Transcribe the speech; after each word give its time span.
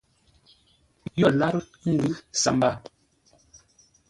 Yo 1.19 1.27
lárə́ 1.39 1.63
ə́ 1.87 1.91
ngʉ̌ 1.95 2.13
sambaa. 2.41 2.75